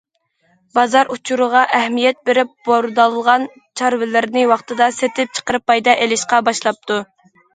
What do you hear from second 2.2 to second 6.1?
بېرىپ، بوردالغان چارۋىلىرىنى ۋاقتىدا سېتىپ چىقىرىپ پايدا